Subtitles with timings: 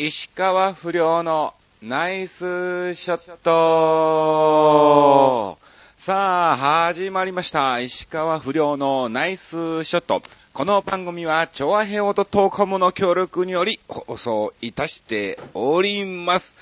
[0.00, 5.58] 石川不良のナイスショット
[5.96, 7.80] さあ、始まりました。
[7.80, 10.22] 石川不良のナイスショット。
[10.52, 16.54] この番組は、超和平和とトーコムの協力により放送いたしております。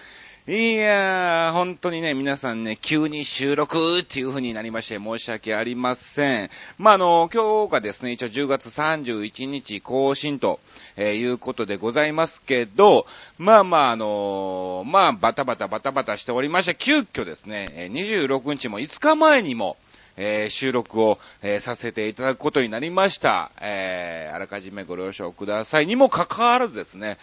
[0.49, 6.51] いやー、本当にね、皆さんね、急に収録っていう風になりまして申し訳ありません。
[6.79, 10.61] まあ、あの、今日がですね、一応10月31日更新と、
[10.95, 13.07] えーいうことでございますけど、
[13.39, 19.77] まあまあ、あのまあ、バタバタバタバタしておりまして、急遽ですね、26日も5日前にも、
[20.17, 23.51] えー収録を、えーさせていただくことになりました。
[23.61, 27.19] えーあらかじめご了承くださいにもかかわらずですね、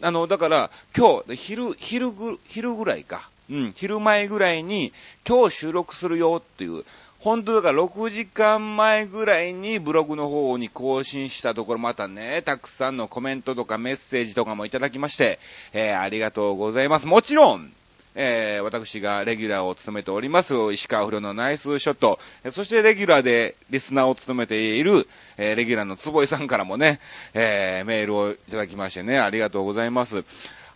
[0.00, 3.28] あの、だから、今日、昼、昼ぐ、昼ぐらいか。
[3.50, 4.92] うん、昼前ぐらいに、
[5.28, 6.84] 今日収録するよっていう、
[7.20, 15.38] 本当だから6時間前ぐらいにブログの方に更新したところ、またね、たくさんのコメントとかメッセージとかもいただきまして、
[15.72, 17.06] えーありがとうございます。
[17.06, 17.72] もちろん、
[18.14, 22.18] えー私がレギュラーを務めております、石川不良のナイスショット、
[22.50, 27.00] そしてレギュラーでリスナーを務めている、えーレギュラーの坪井さんからもね、
[27.34, 30.24] えーメールをいただきましてね、ありがとうございます。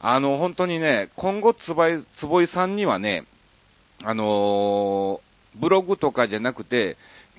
[0.01, 3.25] あの、本当にね、今後坪井、坪井さんにはね、
[4.05, 5.21] あの
[5.57, 6.97] ブログとかじゃなくて、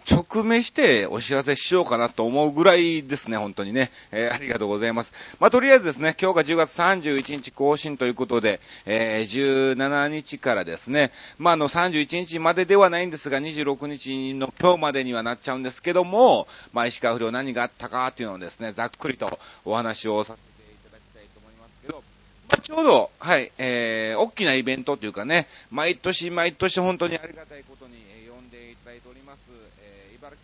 [0.10, 3.92] 直名してお知らせしようかなと思うぐらいですね、本当にね。
[4.12, 5.12] えーありがとうございます。
[5.40, 22.04] まあ、とりあえずですね、今日が10月31日更新ということで、えー17日からですね、まあ、あの、31日までではないんですが、26日の今日までにはなっちゃうんですけども、まあ、石川不良何があったかっていうのをですね、ざっくりとお話をさせていただきたいと思いますけど、
[22.52, 27.94] ま、ちょうど、はい、えー、大きなイベントというかね、毎年毎年本当にありがたいことに、
[28.26, 29.40] え呼んでいただいております、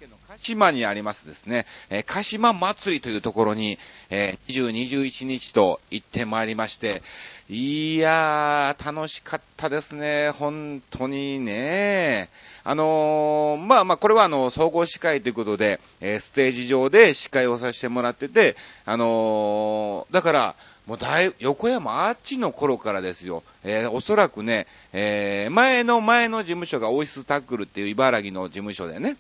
[0.06, 7.02] 県の鹿島にありますですね、え、鹿島祭りというところに、えー、20、21日と行ってまいりまして、
[7.50, 12.30] いやー、楽しかったですね、本当にね。
[12.64, 23.44] あのーまあまあ、これはあの、総合司会ということで、えーステージ上で司会をさせてもらってて、あのーだから、もうだい、横山あっちの頃からですよ。
[23.63, 29.18] えーおそらくね、えー前の前の事務所がオイスタックルっていう茨城の事務所でね。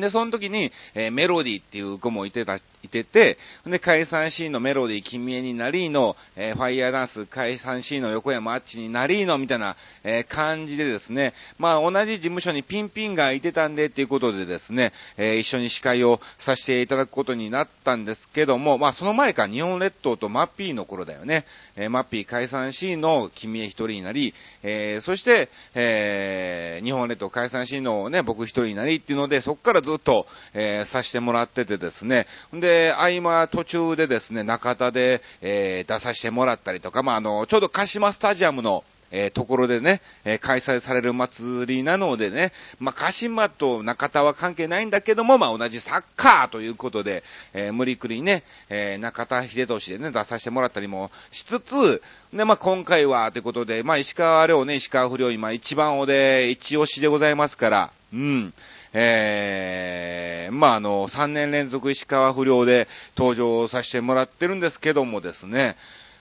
[0.00, 21.44] で、その時に、えーメロディーっていう子もいてた、いてて、で、解散シーンのメロディー、君へになりの、えーファイヤーダンス、解散シーンの横山あっちになりの、みたいな、えー感じでですね、まあ、同じ事務所にピンピンがいてたんでっていうことでですね、えー一緒に司会をさせていただくことになったんですけども、まあ、その前か、日本列島とマッピーの頃だよね。
[21.76, 38.84] えーマッピー解散シーンの君へ一人になり、えーそして、えー日本列島解散シーンのね、僕一人になりっていうので、そこからずっと、えーさせてもらっててですね、で、合間途中でですね、中田で、えー出させてもらったりとか、まあ、あの、ちょうど鹿島スタジアムの、
[39.14, 47.22] えーところでね、えー開催される祭りなのでね、まあ、鹿島と中田は関係ないんだけども、まあ、同じサッカーということで、
[47.52, 58.54] えー無理くりね、え中田秀俊でね、出させてもらったりもしつつ、で、まあ、今回は、ということで、まあ、石川遼ね、石川不良今一番おで、一押しでございますから、うん。
[58.92, 65.76] えー、まあ、あの、3年連続石川不良で登場させてもらってるんですけどもですね、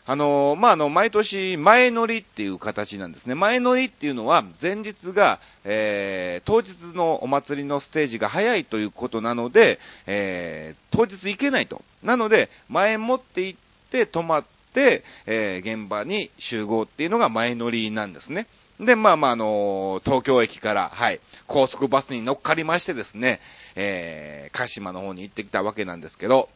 [0.07, 3.35] あの、まあ、あの、毎年前乗りっていう形なんですね。
[3.35, 11.83] 前乗りっていうのは、前日が、えー、当日のお祭りのステージが早いということなので、えー、当日行けないと。
[12.03, 13.59] なので、前もって行っ
[13.91, 14.43] て泊まっ
[14.73, 18.47] て、えー、現場に集合っていうのが前乗りなんですね。
[18.81, 23.39] で、まあまあ、あの東京駅から、はい、高速バスに乗っかりましてですね、
[23.75, 26.49] えー、鹿島の方に行ってきたわけなんですけど、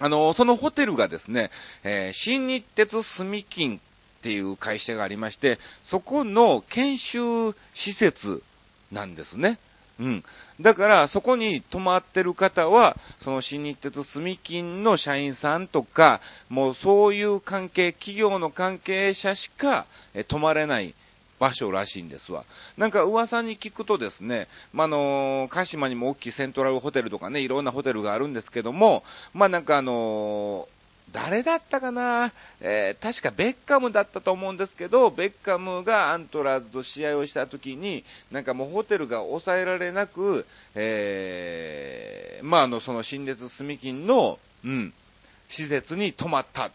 [0.00, 1.50] あのそのホテルがですね、
[1.84, 3.80] えー新日鉄住金っ
[4.22, 8.42] ていう会社がありまして、そこの研修施設
[8.90, 9.58] なんですね。
[10.00, 10.24] うん。
[10.60, 16.20] だから、そこに泊まってる方は、その新日鉄住金の社員さんとか、
[16.50, 20.92] もうそういう関係、企業の関係者しか、え泊まれない
[21.38, 22.44] 場所らしいんですわ。
[22.76, 29.04] なんか噂に聞くとですね、まあ、あの鹿島にも大きいセントラルホテルとかね、いろんなホテルがあるんですけども、
[29.34, 30.68] まあ、なんかあの
[31.12, 40.44] 誰だったかな、えー確かベッカムだったと思うんですけど、ベッカムがアントラーズと試合をしたときに、なんかもうホテルが抑えられなく、
[40.74, 44.92] えーまあ、あの、その新熱住金の、うん、
[45.48, 46.70] 施設に泊まった。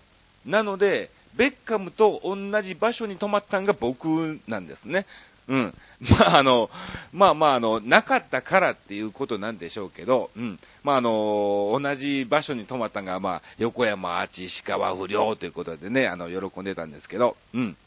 [0.46, 5.06] なので、ベッカムと同じ場所に泊まったんが僕なんですね。
[5.48, 5.74] うん。
[6.10, 6.70] まあ、あの、
[7.12, 10.60] まあまあ、あの、なかったからっていうことなんでしょうけど、うん。
[10.84, 17.78] まあ、あの、同じ場所に泊まったのが、まあ、横山アーチ石川不良ということでね、あの、喜んでたんですけど、うん。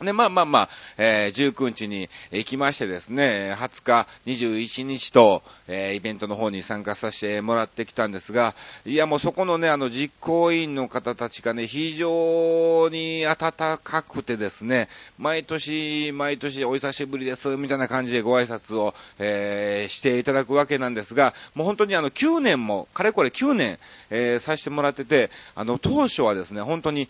[0.00, 0.68] で、まあまあまあ、
[0.98, 23.78] えー、19日に行きましてですね、20日、21日と、えー、イベントの方に参加させてもらってきたんですが、いやもうそこのね、あの実行委員の方たちがね、非常に温かくてですね、毎年、毎年お久しぶりです、みたいな感じでご挨拶を、えー、していただくわけなんですが、もう本当にあの9年も、かれこれ9年、
[24.10, 27.08] えー、させてもらってて、あの当初はですね、本当に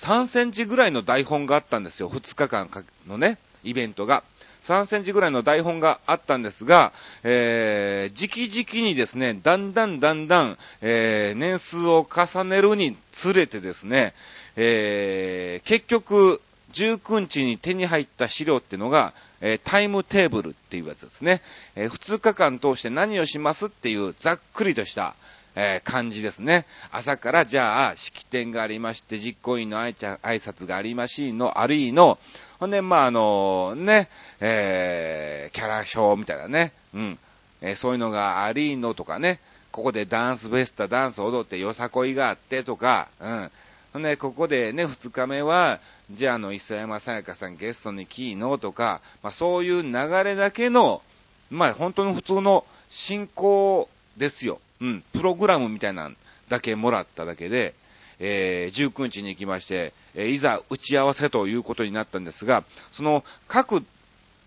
[0.00, 2.08] 3センチぐらいの台本があったんですよ。
[2.08, 2.70] 2日間
[3.06, 4.22] のね、イベントが。
[4.62, 6.92] 3センチぐらいの台本があったんですが、
[7.22, 14.14] えー、時期々にですね、だんだんだんだん、えー、年数を重ねるにつれてですね、
[14.56, 16.40] えー、結局、
[16.72, 21.42] 19日に手に入った資料っていうのが、えー、タイムテーブルっていうやつですね。
[21.74, 25.14] えー、2日間通して何をしますっていうざっくりとした、
[25.54, 26.66] えー、感じですね。
[26.92, 32.18] 朝からじゃあ、式典がありまして、実行委員の挨拶がありましの、あるいの、
[32.58, 34.08] ほんで、まあ、あの、ね、
[34.40, 37.18] えー、キャラショーみたいなね、うん、
[37.62, 39.40] えー、そういうのがありのとかね、
[39.72, 43.50] ここでダンスフェスタ、ダンス踊ってよさこいがあってとか、うん。
[43.92, 45.80] ほんで、ここでね、二日目は、
[46.10, 51.02] じゃあ、あの、磯山さやかさんゲストにキーのとか、まあ、そういう流れだけの、
[51.50, 54.60] まあ、本当の普通の進行ですよ。
[54.80, 56.10] うん、プログラムみたいな
[56.48, 57.74] だけもらっただけで、
[58.18, 63.82] えー、19日に行きまして、えー、いざ打ち合わせということになったんですが、その各、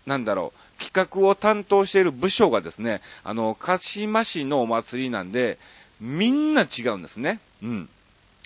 [0.06, 5.58] なんだろう、企画を担当している部署がですね、あの、鹿島市のお祭りなんで、
[6.00, 7.40] みんな違うんですね。
[7.62, 7.88] うん。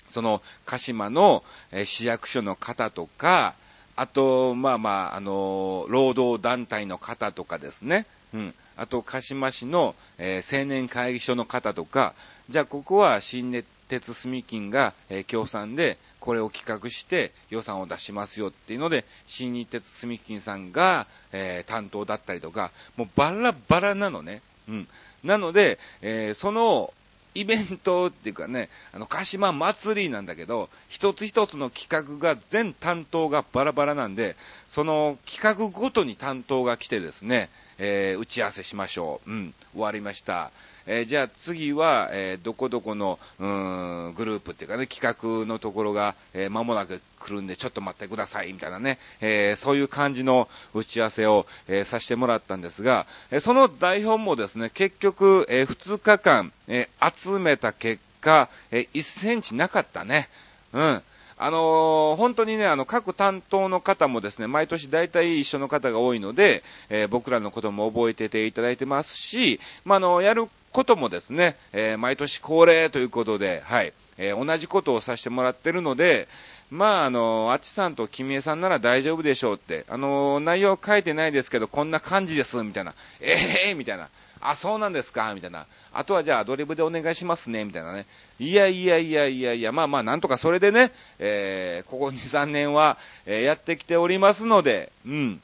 [0.09, 3.53] その、鹿島の、えー、市役所の方とか、
[3.95, 8.05] あと、まあまあ、あの労働団体の方とかですね。
[8.33, 8.53] うん。
[8.79, 12.13] あと、鹿島市の、えー、青年会議所の方とか、
[12.49, 13.51] じゃあここは新
[13.89, 24.41] 鉄住金が、えー、協賛で、これを企画して予算を出しますよっていうので、新日鉄住金さんが、えー、担当だったりとか、もうバラバラなのね。
[24.69, 24.87] うん。
[25.25, 26.93] なので、えー、その、
[27.35, 34.35] イベントっていうかね、あの、鹿島祭りなんだけど、一つ一つの企画が全担当がバラバラなんで、
[34.69, 39.29] その企画ごとに担当が来てですね、えー、打ち合わせしましょう。
[39.29, 40.51] うん、終わりました。
[40.85, 60.29] えー、じゃあ次は、えー、どこどこの、うん、グループっていうかね、企画のところが、えー、間もなく来るんで、ちょっと待ってください、みたいなね、えー、そういう感じの打ち合わせを、えー、させてもらったんですが、えー、その台本もですね、結局、えー、2日間、えー、集めた結果、えー、1センチなかったね。
[60.73, 61.01] うん。
[61.41, 76.27] あのー、本当にね、あの、各担当の方もですね、毎年大体一緒の方が多いので、えー、僕らのことも覚えてていただいてますし、ま、あの、やることもですね、えー、毎年恒例ということで、はい、え同じことをさせてもらってるので、
[76.71, 82.93] まあ、あの、あっちさんと君江さんなら大丈夫でしょうって、あの、内容書いてないですけど、こんな感じです、みたいな。
[83.21, 84.09] ええー、みたいな。
[84.41, 85.65] あ、そうなんですかみたいな。
[85.91, 88.05] あとはじゃあアドリブでお願いしますねみたいなね。
[88.39, 95.41] いやいやいやいやいや、まあまあなんとかそれでね、えー、ここ2、3年は、えー、やってきておりますので、うん。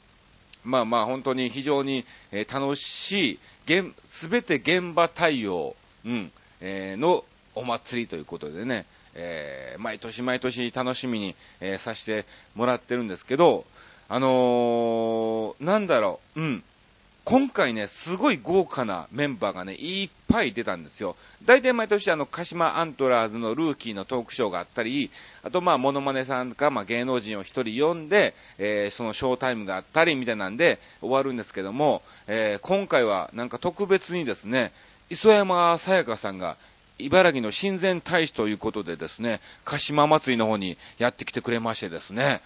[0.64, 3.38] まあまあ本当に非常に、えー、楽しい、
[4.06, 5.74] すべて現場対応、
[6.04, 6.30] うん、
[6.60, 7.24] えー、の
[7.54, 13.64] お祭りということでね、えー、毎年毎年楽しみに、えー、させてもらってるんですけど、
[14.08, 16.62] あのー、なんだろう、うん。
[17.24, 21.16] 今回ね、すごい豪華なメンバーがね、いっぱい出たんですよ。
[21.44, 25.10] 大体毎年あの、鹿島アントラーズのルーキーのトークショーがあったり、
[25.42, 34.72] あとまあ、モノマネさんか、まあ、芸能人を一人呼んで、えー、そのショータイムがあったりみたいなんで終わるんですけども、えー、今回はなんか特別にですね、
[35.08, 36.56] 磯山さやかさんが
[36.98, 42.42] 茨城の親善大使ということでですね、鹿島祭りの方にやってきてくれましてですね、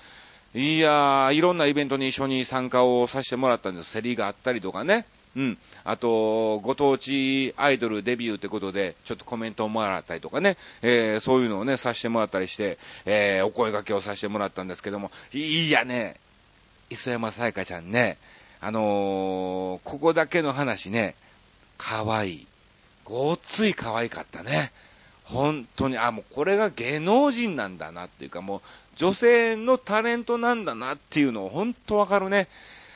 [0.55, 3.93] いやー、いろんなイベントに一緒に参加をさせてもらったんです。
[3.93, 5.07] 競りがあったりとかね。
[5.37, 5.59] うん。
[5.85, 16.17] あと、ご当地アイドルデビューってことで、ちょっとコメントをもらったりとかね、えー、そういうのをね、させてもらったりして、えー、お声掛けをさせてもらったんですけども、いいやね、
[16.91, 18.19] 磯山さやかちゃんね、
[18.61, 21.15] あのー、ここだけの話ね、
[21.79, 22.47] かわいい。
[23.05, 24.73] ごっつい可愛かったね。
[25.25, 28.61] 本当に、あ、もうこれが芸能人なんだなっていうか、もう
[28.97, 32.49] 女性のタレントなんだなっていうのを本当わかるね。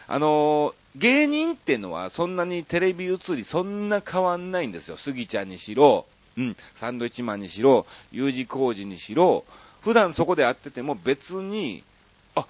[0.07, 4.97] あの芸人ってのはそんなにテレビ映りそんな変わんないんですよ。
[4.97, 9.45] スギちゃんにしろ、うん、サンドイッチマンにしろ、U 字工事にしろ、
[9.83, 11.83] 普段そこで会ってても別に、
[12.35, 12.47] あ、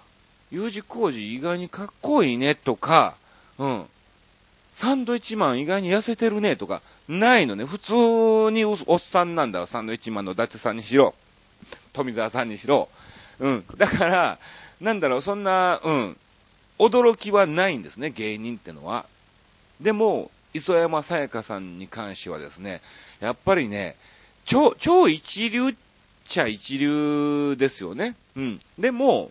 [0.50, 3.16] U 字工事意外にかっこいいねとか、
[3.58, 3.86] うん。
[4.74, 7.64] サンドイッチマン意外に痩せてるねとか、ないのね。
[7.64, 7.92] 普通
[8.50, 11.14] におっさんなんだよサンドイッチマンの伊達さんにしろ、
[11.92, 12.88] 富澤さんにしろ。
[13.38, 13.64] うん。
[13.76, 14.38] だから、
[14.80, 16.16] なんだろう、そんな、うん。
[16.78, 19.06] 驚きはないんですね、芸人ってのは。
[19.80, 22.80] でも、磯山さやかさんに関してはですね、
[23.20, 23.96] やっぱりね、
[24.44, 25.74] 超、超一流っ
[26.24, 28.14] ちゃ一流ですよね。
[28.36, 28.60] うん。
[28.78, 29.30] でも、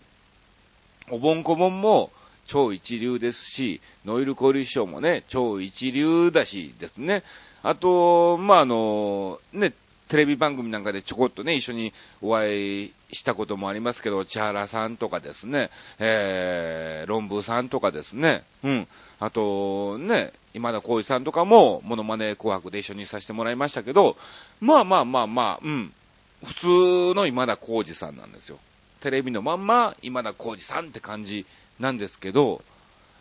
[1.09, 2.12] おぼんこぼんも
[2.45, 7.23] 超一流ですし、ノイルコリショーもね、超一流だしですね。
[7.62, 9.73] あと、まあ、あの、ね、
[10.09, 18.88] テレビ番組なんかでちょこっとね、一緒にお会いしたこともありますけど、千原さんとかですね、えー、論文さんとかですね、うん。
[19.20, 24.17] あと、ね、今田耕司さんとかも、モノマネ紅白で一緒にさせてもらいましたけど、
[24.60, 25.93] まあまあまあまあ、うん。
[26.43, 28.60] 普通の今田耕司さんなんですよ。
[29.00, 31.46] テレビのまんま、今田耕司さんって感じ
[31.79, 32.62] なんですけど、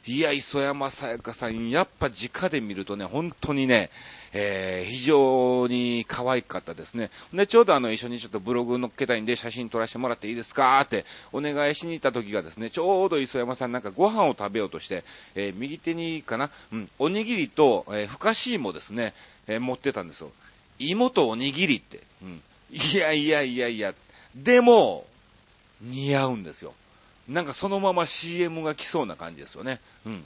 [0.05, 3.91] いや、磯山さやかさん、やっぱ直で見るとね、本当にね、
[4.33, 7.11] えー、非常に可愛かったですね。
[7.35, 19.13] で、ちょうどあの、一緒にちょっとブログ載っけたいんで、写真撮らせてもらっていいですかってお願いしに行った時がですね、ちょうど磯山さんなんかご飯を食べようとして、えー、右手にかな、うん、おにぎりと、えー、ふかし芋ですね、
[19.47, 20.31] えー、持ってたんですよ。
[20.79, 22.01] 芋とおにぎりって。
[22.23, 22.43] うん。
[22.73, 23.95] いやいやいやいや、
[24.35, 25.07] でも、
[25.83, 26.73] 似合うんですよ。
[27.29, 29.81] なんかそのまま CM が来そうな感じですよね。
[30.07, 30.25] うん。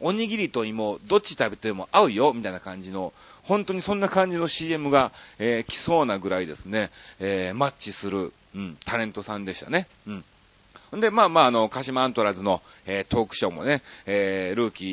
[0.00, 9.86] おにぎりと芋、どっち食べても合うよ、みたいな感じの、本当にそんな感じの CM が、えー、来そうなぐらいですね、えー、マッチする、うん、タレントさんでしたね。
[10.06, 10.24] うん。
[10.96, 14.84] んで、まあまあ、あの、鹿島アントラーズの、えー、トークショーもね、えー、ルーキ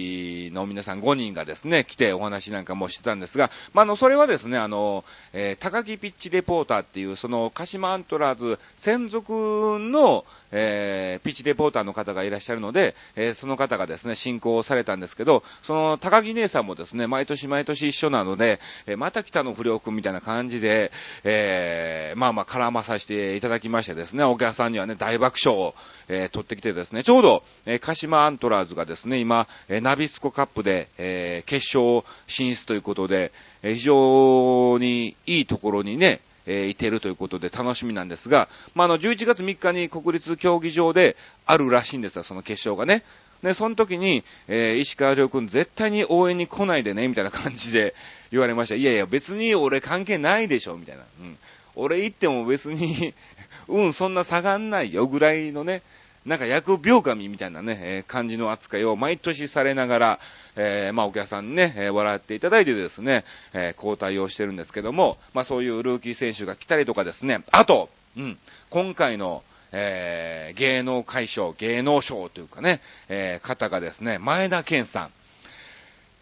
[0.52, 20.92] ーの皆さん5人がですね、来てお話なんかもしてたんですが、まあ、あの、それはですね、あの、えー、高木ピッチレポーターっていう、その、鹿島アントラーズ専属の、えー、ピッチレポーターの方がいらっしゃるので、えー、その方がですね、進行されたんですけど、その高木姉さんもですね、毎年毎年一緒なので、えー、また来たの不良くんみたいな感じで、
[21.24, 25.76] えー、まあまあ絡まさせていただきましてですね、お客さんにはね、大爆笑を、
[26.08, 33.32] えー、取ってきてですね、ちょうど、えー、鹿島アントラーズがですね、今、えー、ナビスコカップで、えー、決勝進出ということで、
[33.64, 43.04] え、非常にいいところにね、えー、いてるということで楽しみなんですが、まあ、あの、11月3日に国立競技場であるらしいんですよ、その決勝がね。
[43.44, 47.94] で、その時に、えー、石川遼君絶対に応援に来ないでね、みたいな感じで
[48.32, 48.76] 言われました。
[48.76, 51.04] いやいや、別に俺関係ないでしょ、みたいな。
[51.20, 51.38] うん。
[51.76, 53.14] 俺行っても別に
[53.68, 55.82] うん、そんな下がんないよ、ぐらいのね、
[56.28, 60.20] なんか薬病神みたいなね、えー、感じの扱いを毎年されながら、
[60.58, 68.38] えー、まあお客さんにね、えー、笑っていただいてですね、え交代をしてるんですけども、まあそういうルーキー選手が来たりとかですね、あと、うん、
[68.70, 69.42] 今回の、
[69.72, 75.12] え芸能会賞、芸能賞というかね、え方がですね、前田健さん。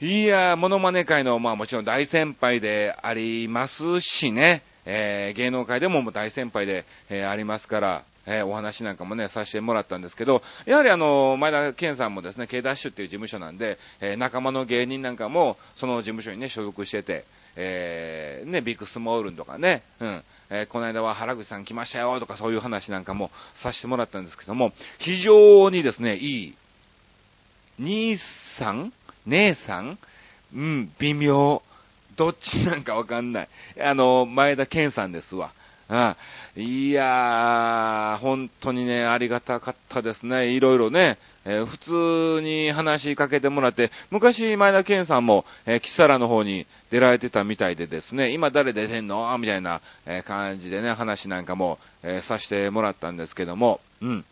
[0.06, 26.56] いやモノマネ界の、まあもちろん大先輩でありますしね、えー、芸能界でも大先輩で、えー、ありますから、えー、お話なんかもね、させてもらったんですけど、やはりあの、前田健さんもですね、K ダッシュっていう事務所なんで、えー、仲間の芸人なんかも、その事務所にね、所属してて、えー、ね、ビッグスモールンとかね、うん、えー、この間は原口さん来ましたよとかそういう話なんかもさせてもらったんですけども、非常にですね、いい、
[27.80, 28.92] 兄さん
[29.26, 29.98] 姉さん
[30.54, 31.62] うん、微妙。
[32.16, 33.50] どっちなんかわかんない。
[33.82, 35.52] あの、前田健さんですわ。
[36.58, 40.50] いやー、本当にね、ありがたかったですね。
[40.50, 41.78] いろいろね、えー、普
[42.38, 49.38] 通に話しかけてもらって、昔前田健さんも、えー、キサラの方に出られてたみたいでですね、今誰出てんの？
[49.38, 54.26] みたいな、えー、感じでね、話なんかも、えさせてもらったんですけども、うん。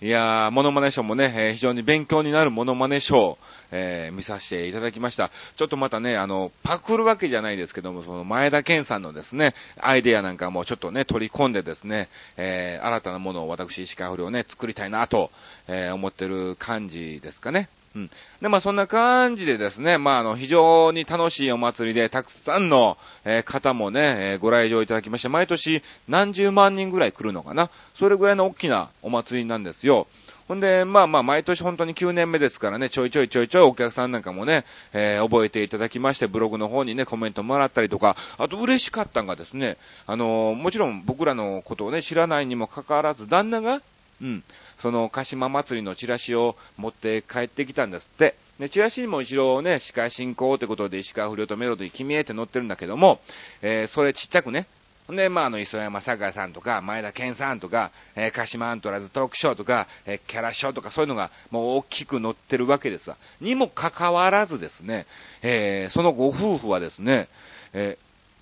[0.00, 3.36] いやー、モノマネショーもね、えー、非常に勉強になるモノマネショー、
[3.72, 5.32] えー、見させていただきました。
[5.56, 15.32] ちょっとまたね、あの、パクるわけじゃないですけども、その前田健さんのですね、アイデアなんかもちょっとね、取り込んでですね、えー、新たなものを私、石川不良ね、作りたいなと、
[15.66, 17.68] えー、思ってる感じですかね。
[17.98, 18.10] うん。
[18.40, 27.70] で、まあそんな感じでですね、まああの、非常に楽しいお祭りで、たくさんの、えー、方もね、えー、ご来場いただきまして、毎年何十万人ぐらい来るのかな。
[27.96, 30.06] それぐらいの大きなお祭りなんですよ。
[30.46, 34.64] ほんで、まあまあ、毎年本当に9年目ですからね、ちょいちょいちょいちょいお客さんなんかもね、
[34.94, 39.76] えー、覚えていただきまして、ブログの方にね、コメントもらったりとか、あと嬉しかったのがですね、
[40.06, 43.82] あのー、もちろん僕らのことをね、知らないにもかかわらず、旦那が、
[44.22, 44.42] うん、
[44.80, 48.34] その鹿島祭りのチラシを持って帰ってきたんですって。
[48.58, 53.20] で、チラシにも後ろね、司会進行ってことで石川不良とメロディー君へって載ってるんだけども、
[53.62, 54.66] えー、それちっちゃくね、
[55.12, 63.16] んで、まあ、あの、磯山坂さんとか、前田健さんとか、えー、鹿島アントラーズトークショーとか、えー、キャラショーとか、そういうのが、もう大きく載ってるわけですわ。
[63.40, 65.06] にもかかわらずですね、
[65.42, 67.28] えー、そのご夫婦はですね、
[67.72, 67.96] え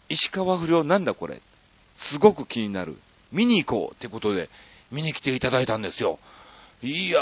[0.09, 1.41] ー、石川不良なんだこれ。
[1.97, 2.97] すごく気になる。
[3.33, 4.49] 見に行こうってことで、
[4.91, 6.19] 見に来ていただいたんですよ。
[6.83, 7.21] いや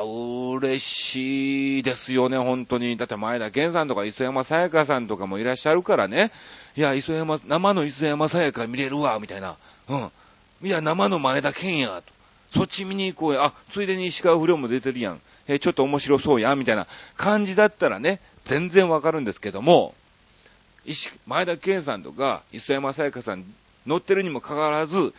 [0.00, 2.96] ー、嬉しいですよね、本当に。
[2.96, 6.32] だって前田健さんとか磯山さやかさんとかもいらっしゃるからね。
[6.76, 9.56] いや、磯山、生の磯山さやか見れるわ、みたいな。
[9.88, 10.10] うん。
[10.62, 12.12] いや、生の前田健や、と。
[12.58, 13.44] そっち見に行こうや。
[13.44, 15.20] あ、ついでに石川不良も出てるやん。
[15.48, 16.86] え、ちょっと面白そうや、みたいな
[17.16, 19.94] 感じだったらね、全然わかるんですけども、
[20.86, 23.44] 石、前田健さんとか磯山さやかさん
[23.86, 25.12] 乗ってるにもかかわらず、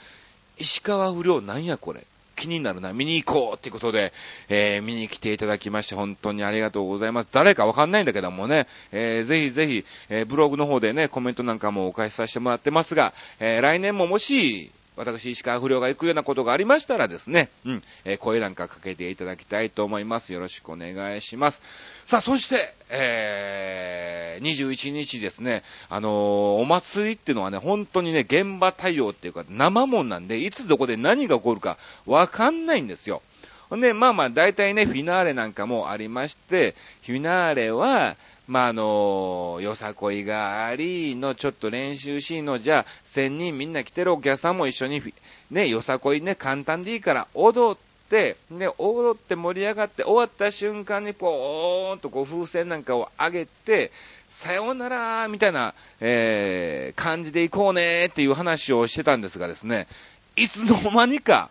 [0.59, 2.05] 石川不良なんやこれ。
[2.39, 4.13] 気になるな、見に行こうってことで、
[4.47, 7.29] えー、見に来ていただきまして、本当にありがとうございます。
[7.33, 20.33] 誰かわかんないんだけどもね、えー、ぜひぜひ、えー、ブログの方でね、コメントなんかもお返しさせてもらってますが、えー、来年ももし、私、石川不良が行くようなことがありましたらですね、うん、えー、声なんかかけていただきたいと思います。
[20.33, 21.61] よろしくお願いします。
[22.09, 26.11] さあ、そして、えー、21日ですね、あのー、
[26.59, 33.21] お祭りっていうのはね、本当にね、現場対応っていうか、生もんなんで、いつどこで何が起こるかわかんないんですよ。
[33.69, 36.73] ほんで、まあまあ、大体ね、フィナーレなんかもありまして、
[37.05, 38.15] フィナーレは、
[38.47, 45.03] まあ、あの、よさこいがありの、ちょっと練習シーンの、じゃあ、千人みんな来てるお客さんも一緒に、
[45.51, 48.37] ね、よさこいね、簡単でいいから踊って、で、
[48.77, 53.91] 踊って盛り上がって、終わった瞬間に、ぽーんとこう風船なんかを上げて、
[54.29, 59.87] さようならみたいな、えー、感じで行こうねっていう話をしてたんですがですね、
[60.35, 61.49] いつの間にか、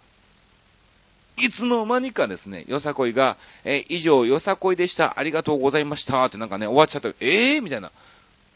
[1.36, 5.18] いつの間にかですね、よさこいが、え以上、よさこいでした。
[5.18, 6.24] ありがとうございました。
[6.24, 7.08] ってなんかね、終わっちゃった。
[7.20, 7.92] ええー、みたいな。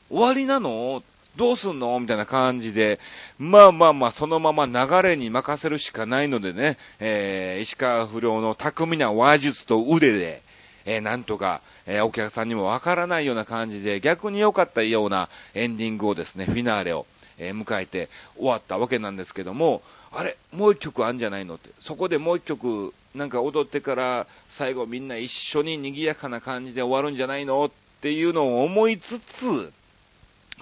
[0.09, 1.03] 終わりなの？
[1.37, 1.99] どうすんの？
[2.01, 2.99] みたいな感じで、
[3.43, 10.43] まあまあまあ、そのまま流れに任せるしかないのでね、えー、石川不良の巧みな話術と腕で、
[10.85, 17.05] えー、なんとか、えー、お客さんにもわからないような感じで、逆に良かったようなエンディングをですね、フィナーレを、
[17.37, 19.83] えー、迎えて終わったわけなんですけども、
[20.13, 27.71] あれ、もう一曲あんじゃないのって、そこでもう一曲、なんか踊ってから最後みんな一緒に賑やかな感じで終わるんじゃないのっ
[28.03, 29.73] ていうのを思いつつ、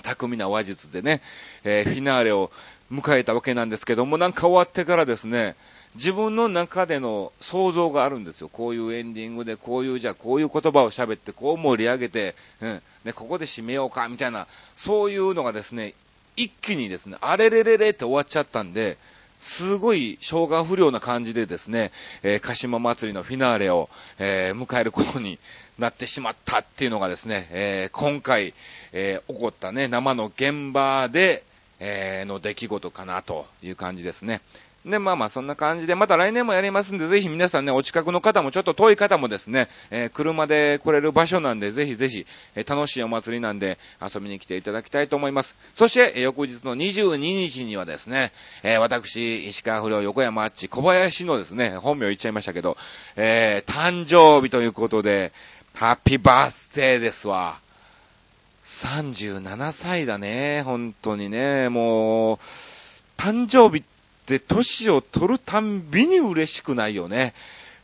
[0.03, 1.23] 巧みな話術でね、
[1.65, 2.51] えー、フィナーレを
[2.93, 5.55] 迎えたわけなんですけども、なんか終わってからですね、
[5.97, 8.49] 自分の中での想像があるんですよ。
[8.49, 15.95] こういうエンディングで、こういう、じゃあこういう言葉を喋って、こう盛り上げて、うん、で、ここで締めようか、みたいな、そういうのがですね、
[16.37, 18.99] 一気にですね、あれれれれって終わっちゃったんで、
[19.41, 25.39] すごい生姜不良な感じでですね、えー、鹿島祭りのフィナーレを、えー、迎えることに
[25.79, 28.55] なってしまったっていうのがですね、えー、今回、
[28.93, 31.45] え起こったね、生の現場で、
[31.83, 34.43] えの出来事かなという感じですね。
[34.85, 45.55] で、まあまあそんな感じで、また来年もやりますんで、ぜひ皆さんね、お近くの方もちょっと遠い方もですね、えー、車で来れる場所なんで、ぜひぜひ、えー、楽しいお祭りなんで、遊びに来ていただきたいと思います。
[45.75, 52.79] そして、えー、翌日の22日にはですね、え私、石川不良横山あっち小林のですね、本名言っちゃいましたけど、
[53.17, 55.33] え誕生日ということで、
[55.75, 57.59] ハッピーバースデーですわ。
[58.67, 62.39] 37歳だね、本当にね、もう、
[63.21, 63.85] 誕生日
[64.31, 67.35] で、年を取るたんびに嬉しくないよね。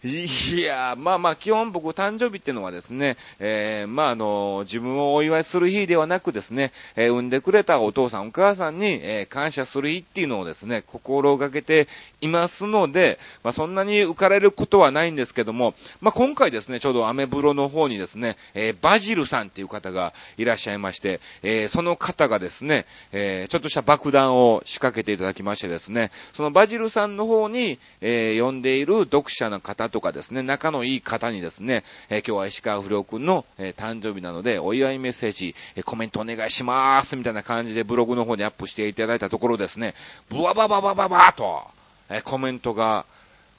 [0.05, 11.89] いやまあまあ、基本僕、誕生日っていうのはですね、えー、まああの、自分をお祝いする日ではなくですね、えー、産んでくれたお父さんお母さんに、えー、感謝する日っていうのをですね、心がけて
[12.27, 39.95] いますので、まあそんなに浮かれることはないんですけども、まあ今回ですね、ちょうどアメブロの方にですね、えー、バジルさんっていう方がいらっしゃいまして、えー、その方がですね、えー、ちょっとした爆弾を仕掛けていただきましてですね、そのバジルさんの方に、えー、呼んでいる読者の方とかですね、仲のいい方にですね、えー、今日は石川不良くんの、えー、誕生日なので、お祝いメッセージ、えー、コメントお願いします、みたいな感じでブログの方にアップしていただいたところですね、
[40.29, 41.76] ブワバババババーと、
[42.09, 43.07] えコメントが、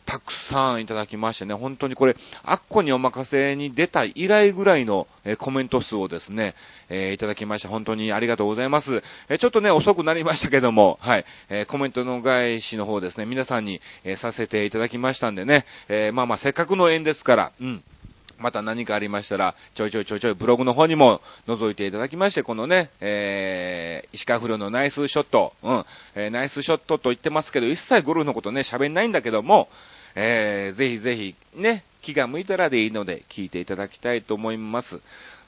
[0.07, 6.55] たくさんいただきましてね、本当にこれ、アッコにお任せに出た以来ぐらいの、えコメント数をですね、
[6.87, 7.67] えー、いただきまして。
[7.67, 9.03] 本当にありがとうございます。
[9.27, 17.83] えちょっとね、遅くなりましたけども、はい、えコメントの返しの方ですね、皆さんに、えさせていただきましたんでね、えまあまあ、せっかくの縁ですから、うん。
[18.39, 29.69] また何かありましたら、ちょいちょいちょいちょいブログの方にも覗いていただきまして、このね、えー、石川不良のナイスショット、うん、えー、ナイスショットと言ってますけど、一切ゴルフのことね、喋んないんだけども、
[30.15, 34.99] えー、ぜひぜひ、ね、気が向いたらでいいので、聞いていただきたいと思います。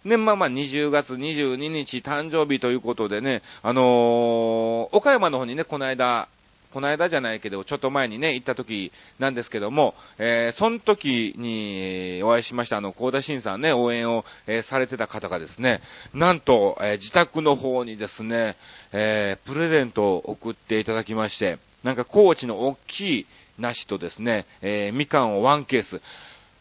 [0.06, 6.28] ね、まあまあ20月22日誕生日ということでね、あのー、岡山の方にね、この間、
[6.73, 15.82] この間じゃないけど、ちょっと前にね、行った時なんですけども、えー、その時にお会いしました、あの、高田新さんね、応援を、えー、されてた方がですね、
[16.13, 18.55] なんと、えー、自宅の方にですね、
[18.91, 23.25] えー、プレゼントを送っていただきまして、なんか高知の大きい
[23.58, 26.01] 梨とですね、えー、みかんをワンケース、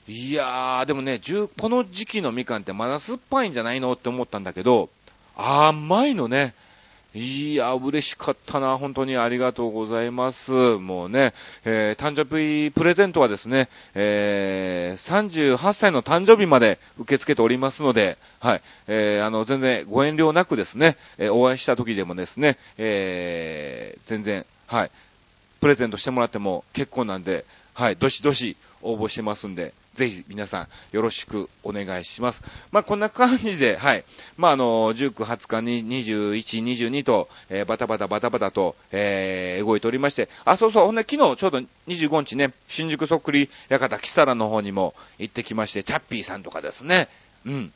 [0.07, 1.21] いやー、でもね、
[1.59, 4.88] この時期のみかんってまだ酸っぱいんじゃないのって思ったんだけど、
[5.37, 6.55] 甘いのね。
[7.18, 8.78] いや、嬉しかったな。
[8.78, 10.52] 本当にありがとうございます。
[10.52, 24.90] もうね、えー、誕生日プレゼントはですね、えー、38歳の誕生日まで受け付けておりますので、はい、えー、あの、全然ご遠慮なくですね、え、お会いした時でもですね、えー、全然、はい、
[25.61, 32.41] プレゼントしてもらっても結構なんで、はい、どしどし応募してますんで、ぜひ皆さんよろしくお願いします。
[32.71, 34.05] まあ、こんな感じで、はい。
[34.37, 41.59] まあ、あの、19、20日に21、22と、えー、バタバタバタバタと、えー、動いておりまして、あ、そうそう、ほんで昨日ちょうど
[41.89, 47.09] 25日ね、新宿そっくり館キサラの方にも行ってきまして、チャッピーさんとかですね、
[47.45, 47.73] うん。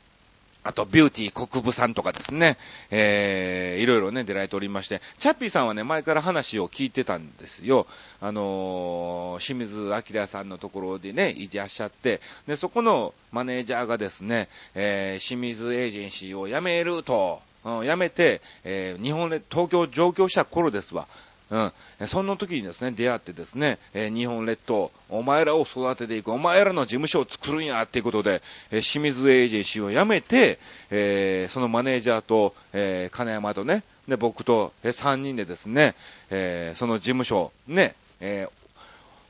[0.63, 2.57] あと、ビューティー国分さんとかですね、
[2.89, 7.85] えー、いろいろね、出られておりまして、チャッピーさんはね、前から話を聞いてたんですよ。
[8.21, 21.07] あのー、清水明さんのところでね、いらっしゃって、で、そこのマネージャーがですね、えー、清水エージェンシーを辞めると、うん、辞めて、えー、日本で、東京上京した頃ですわ。
[21.49, 22.07] うん。
[22.07, 35.95] その時にですね、出会ってですね、えー、日本列島、お前らを育てていく、お前らの事務所を作るんや、っていうことで、えー、清水エージェンシーを辞めて、えー、そのマネージャーと、え、金山とね、で、僕と、えー、3人でですね、
[36.29, 38.47] え、その事務所、ね、え、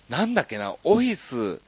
[0.10, 1.60] なんだっけな、オフィス、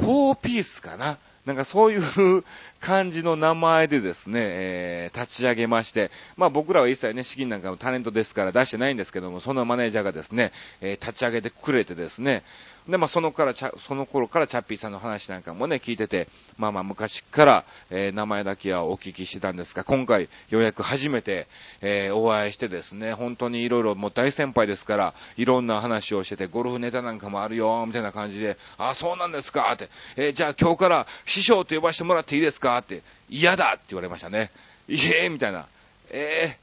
[0.00, 1.18] 4ピースかな。
[1.46, 2.44] なんかそういう
[2.86, 12.44] 感じの名前でですね、えー、立ち上げまして、まあ僕らは一切ね、資金なんかのタレントですから出してないんですけども、そのマネージャーがですね、えー、立ち上げてくれてですね、
[12.88, 21.48] で、まあそのから、その頃からチャッピーさんの話なんかもね、聞いてて、まあまあ昔から、えー、名前だけはお聞きしてたんですが、今回ようやく初めて、
[21.80, 34.50] えー、お会いしてですね、本当にいろいろもう大先輩ですから、いろんな話をしてて、ゴルフネタなんかもあるよ、みたいな感じで、あ、そうなんですかって、えー、じゃあ今日から師匠と呼ばせてもらっていいですかって、嫌だって言われましたね。
[34.88, 35.66] いえー、みたいな。
[36.10, 36.56] え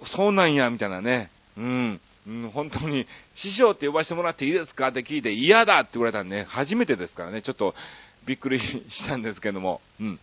[0.00, 1.30] ー、そうなんや、みたいなね。
[1.56, 2.00] うん。
[2.26, 7.74] うん、本当に、師匠って呼ばせてもらっていいですかって聞いて、嫌だって言われたんでね、初めてですからね、ちょっと
[8.26, 10.18] びっくりしたんですけども、うん。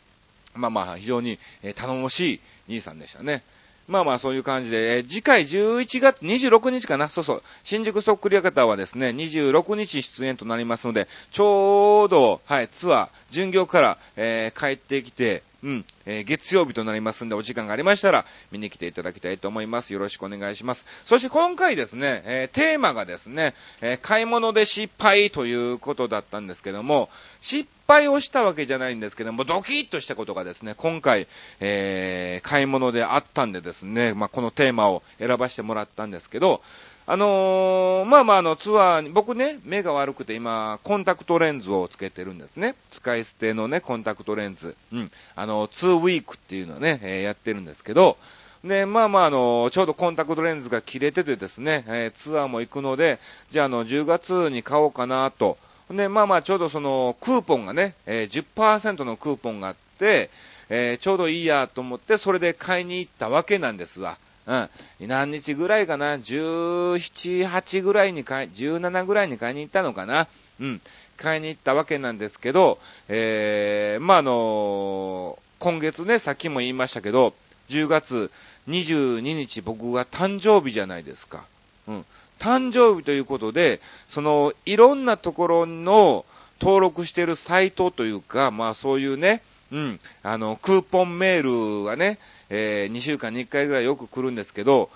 [0.54, 1.40] まあまあ、非常に、
[1.76, 3.44] 頼もしい兄さんでしたね。
[3.88, 7.44] まあまあそういう感じで、え次回11月26日かなそうそう。
[7.64, 19.94] 新宿そっくり方はですね、26日出演となりますので、ちょうど、はい、ツアー、巡業から、えー、帰ってきて、うん、えー、月曜日となりますんで、お時間がありましたら、見に来ていただきたいと思います。
[19.94, 20.86] よろしくお願いします。
[21.08, 27.10] そして今回ですね、えー、テーマがですね、え、買い物で失敗ということだったんですけども、
[27.42, 31.28] 失敗をしたわけじゃないんですけども、ドキッとしたことがですね、今回、
[31.60, 36.62] え、買い物であったんでですね、まあ、このテーマを選ばせてもらったんですけど、
[37.08, 42.74] あのー、まあまあ、あの、ツアーに僕ね、目が悪くて今、コンタクトレンズをつけてるんですね。
[42.92, 44.76] 使い捨てのね、コンタクトレンズ。
[44.92, 45.12] うん。
[45.36, 48.18] あの、2ウィークっていうのをね、えー、やってるんですけど、
[48.64, 53.20] で、まあまあ、あの、ちょうどコンタクトレンズが切れててですね、えー、ツアーも行くので、
[53.52, 55.60] じゃあ、あの、10月に買おうかなと。
[55.92, 60.32] で、まあまあ、ちょうどその、クーポンがね、えー、10%のクーポンがあって、
[60.70, 64.18] えー、ちょうどいいやと思って、それで買いに行ったわけなんですわ。
[64.48, 64.70] うん。
[65.08, 70.28] 何日ぐらいかな ?17、8ぐらいに買い、17ぐらいに買いに行ったのかな？
[70.60, 70.82] うん。
[71.18, 72.78] 買いに行ったわけなんですけど、
[73.08, 77.34] えー、まあ、あのー、今月ね、さっきも言いましたけど、
[77.70, 78.32] 10月
[78.68, 81.46] 22日僕が誕生日じゃないですか。
[81.88, 82.06] うん。
[82.40, 83.80] 誕生日ということで、
[84.10, 86.26] その、いろんなところの
[86.62, 94.90] 登録してるサイトというか、まあそういうね、うん、あの、クーポンメールがね、えー、2週間に1回ぐらいよく来るんですけど、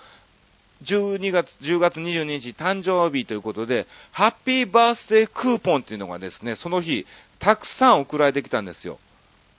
[0.84, 7.06] 12月、10月22日誕生日ということで、ハッピーバースデークーポンっていうのがですね、その日、
[7.38, 8.98] たくさん送られてきたんですよ。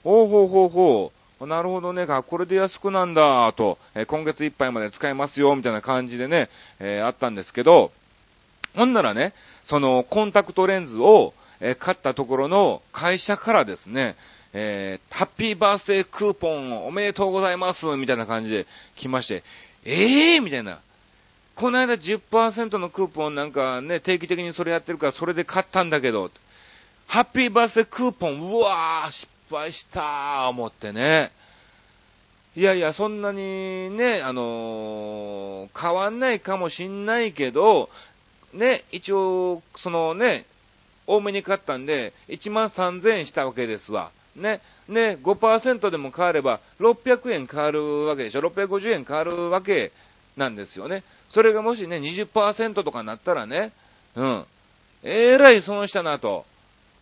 [0.02, 1.46] ほうほうほうほう。
[1.46, 6.48] なるほどね、これで安くなんだ、と、えー、今月いっぱいまで使えますよ、みたいな感じでね、
[6.80, 7.92] えー、あったんですけど、
[8.74, 9.32] ほんならね、
[9.64, 14.16] そのコンタクトレンズを、えー、買ったところの会社からですね、
[14.54, 19.42] えー、ハッピーバースデークーポンおめでとうございますみたいな感じで来まして、
[19.84, 20.78] ええー、みたいな。
[21.54, 26.30] この間10%のクーポンなんかね、定期的にそれやってるからそれで買ったんだけど、
[27.06, 31.30] ハッピーバースデークーポン、うわー、失敗したー、思ってね。
[32.54, 37.88] いやいや、そんなにね、あのー変わんないかもしんないけど、
[38.52, 40.44] ね、一応、そのね、
[41.06, 44.10] 多めに買ったんで、1万3000円したわけですわ。
[44.36, 44.60] ね。
[44.88, 48.40] ね、5%でも変われば、600円変わるわけでしょ。
[48.40, 49.92] 650円変わるわけ
[50.36, 51.02] なんですよね。
[51.28, 53.72] それがもしね、20%とかなったらね、
[54.16, 54.44] うん。
[55.02, 56.44] えらい損したなと。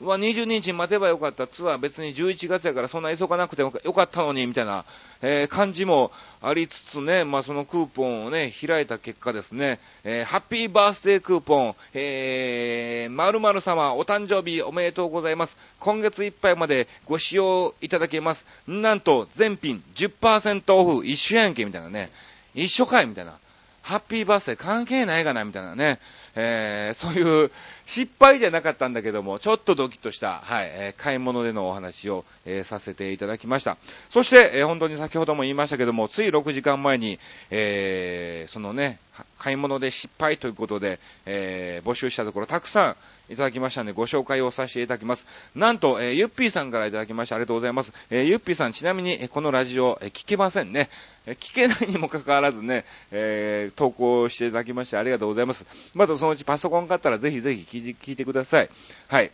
[0.01, 1.47] うわ、22日待てばよかった。
[1.47, 4.87] ツアー別に11月やからそんな急がなくてよかったのに、みたいな、
[5.21, 6.11] えー、感じも
[6.41, 15.57] ありつつね、まあ、そのクーポンをね、開いた結果ですね、えー、ハッピーバースデークーポン、えー、〇〇様、お誕生日おめでとうございます。
[15.79, 18.47] 今月いっぱいまでご使用いただけます。
[18.67, 22.11] なんと、全品10%オフ一緒やんけ、みたいなね。
[22.55, 23.39] 一緒かい、みたいな。
[23.83, 25.99] ハッピーバースデー関係ないかな、みたいなね。
[26.35, 27.51] えー、そういう
[27.87, 33.77] 失敗じゃなかったんだけども、ちょっとドキッとした、はい、えー、買い物でのお話を、えー、させていただきました。
[34.11, 37.19] そして、え本当に先ほども言いましたけども、つい6時間前に、
[37.51, 38.99] えそのね、
[39.38, 42.97] 買い物で失敗ということで、え募集したところ、たくさ
[43.29, 45.27] んいただきましたので、ご紹介をさせていただきます。
[45.55, 47.37] なんと、えゆっぴーさんからいただきました。
[47.37, 47.93] ありがとうございます。
[48.11, 50.90] えゆっぴーさん、ちなみに、このラジオ、え聞けませんね。
[51.27, 55.64] え聞けないにもかかわらずね、え投稿していただきまして、ありがとうございます。
[55.95, 58.70] またそのうちパソコン買ったらぜひぜひ聞いてください。
[59.09, 59.33] はい。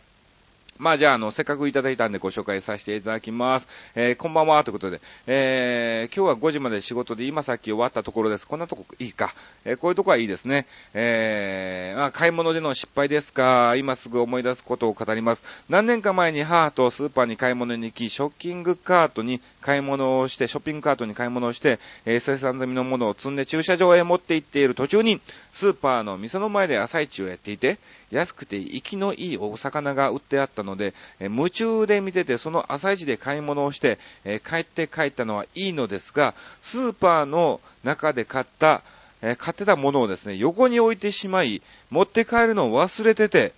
[0.79, 3.67] まあじゃあ、あの、せっかくいただいたんでご紹介させていただきます。
[3.95, 8.47] えー、こんばんは、ということで、えー、今日は5時まで仕事で今さっき終わったところです。
[8.47, 9.33] こんなとこいいか？
[9.65, 10.67] えー、こういうとこはいいですね。
[10.93, 13.75] えー、まあ、買い物での失敗ですか？
[13.75, 15.43] 今すぐ思い出すことを語ります。
[15.67, 25.19] 何年か前に母とスーパーに買い物に行き、ショッキングカートに買い物をして、ショッピングカートに買い物をして、えー、生産済みのものを積んで駐車場へ持って行っている途中に、
[25.51, 27.77] スーパーの店の前で朝市をやっていて、
[28.09, 38.83] 安くて生きのいいお魚が売ってあったので、え夢中で見てて、その朝市で買い物をして、え帰って帰ったのはいいのですが、スーパーの中で買った、
[39.21, 43.51] え買ってたものをですね、横に置いてしまい、持って帰るのを忘れてて、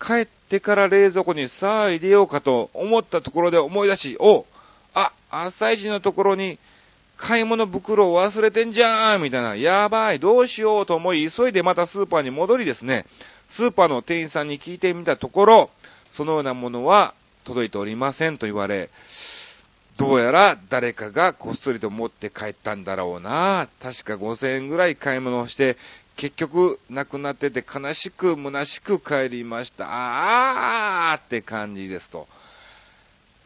[0.00, 4.46] 帰ってから冷蔵庫にさあ入れようかと思ったところで思い出し、お
[4.94, 6.58] あ、朝市のところに
[7.16, 13.04] 買い物袋を忘れてんじゃーんみたいな、やばい、どうしようと思い、急いでまたスーパーに戻りですね、
[13.50, 15.70] スーパーの店員さんに聞いてみたところ、
[16.10, 18.88] そのようなものは届いておりませんと言われ、
[19.96, 23.68] どうやら誰かがこっそりと持って帰ったんだろうな。
[23.82, 25.76] 確か5000円ぐらい買い物をして、
[26.16, 29.86] 結局なくなってて悲しく虚しく帰りました。
[29.88, 32.28] あーって感じですと。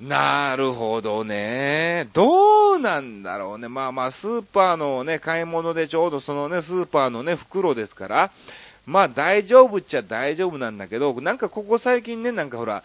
[0.00, 2.08] なるほどね。
[2.12, 3.68] どうなんだろうね。
[3.68, 8.30] まあまあ、スーパーのね、買い物でちょうどそのね、スーパーのね、袋ですから、
[8.86, 12.82] まあ大丈夫っちゃ大丈夫なんだけど、なんかここ最近ね、なんかほら、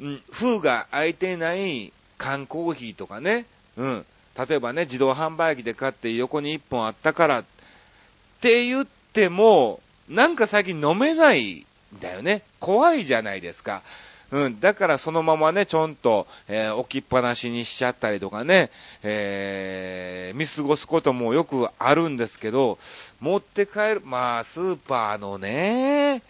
[0.00, 3.46] うん、封が開いてない缶コーヒーとかね、
[3.76, 4.06] うん、
[4.48, 7.44] 例えばね、自動販売機で買って横に1本あったからっ
[8.40, 12.42] て言っても、なんか最近飲めないんだよね。
[12.60, 13.82] 怖いじゃないですか。
[14.32, 18.70] うん、だからそのままね、ちょんと、えー、置きっぱなしにしちゃったりとかね、
[19.02, 22.78] えー、見過ごすこともよくあるんですけど、
[23.20, 26.22] 持って帰る、まあ、スーパーのね、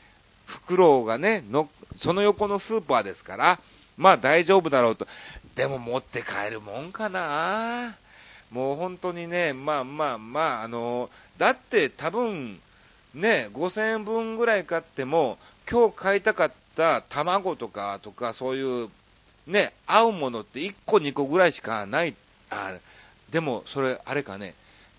[0.46, 3.60] 袋がね、の、その横のスーパーですから、
[3.96, 5.06] まあ大丈夫だろうと。
[5.54, 7.94] でも持って帰るもんかな
[8.50, 12.58] もう本当にね、まあまあまあ、あの、だって多分、
[13.14, 15.38] ね、5000円分ぐらい買っても、
[15.70, 18.88] 今日買いたかった卵とか、とか、そういう、
[19.46, 22.14] ね、合うものって1個2個ぐらいしかない。
[22.48, 22.74] あ、
[23.30, 24.54] でも、それ、あれかね、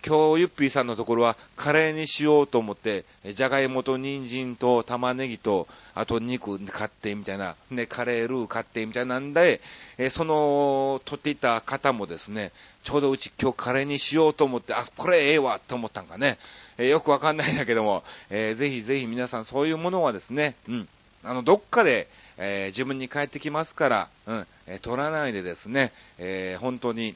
[0.06, 9.62] 今日ゆっぴーさんのところはカレーにしようと思って、じゃがいもと人参と玉ねぎと、あと肉買ってみたいな、ね、カレールー買ってみたいなんで、
[9.98, 12.52] えその、取っていた方もですね、
[12.84, 16.38] ちょうどうち今日カレーにしようと思って、あ、これええわって思ったんかね。
[16.78, 20.88] えよくわかんないんだけども、えー、ぜひぜひ皆さんそういうものはですね、うん、
[21.24, 22.08] あの、どっかで、
[22.38, 27.16] えー、自分に帰ってきますから、うん、えー、取らないでですね、え本当に、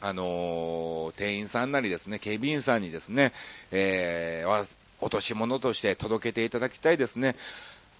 [0.00, 3.32] あの店員さんなりですね、警備員さんにですね、
[3.70, 4.44] え
[5.00, 7.36] 落とし物として届けていただきたいですね。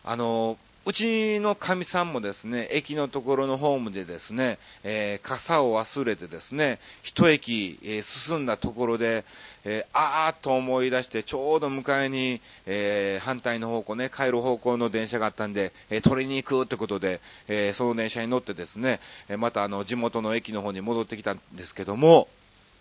[0.04, 9.24] あのうちのかみさんもですね、駅のところのホームでですね、えー、傘を忘れてですね、一駅、えー、進んだところで、
[9.64, 22.28] えー、あーっと思い出して、ちょうど向かいに、え反対の方向ね、帰る方向の電車があったんで、え取りに行くってことで、えその電車に乗ってですね、えまたあの、地元の駅の方に戻ってきたんですけども、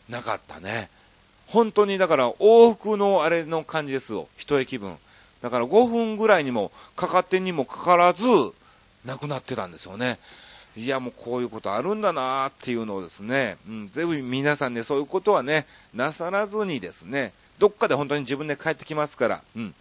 [0.10, 0.90] なかったね。
[1.48, 4.28] 本当にだから往復のあれの感じですよ。
[4.38, 4.98] 一駅分。
[5.44, 8.24] だから5分ぐらいにもかかってにもかからず、
[9.06, 10.18] 亡くなってたんですよね。
[10.78, 19.76] いや、もうこういうことあるんだなっていうのをですね、うん、全部皆さんね、そういうことはね、なさらずにですね、どっかで本当に自分で帰ってきますから、うん。